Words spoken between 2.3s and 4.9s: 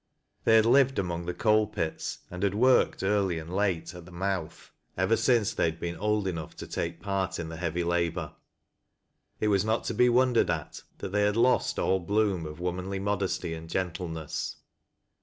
and had worked early and late at the" mouth,"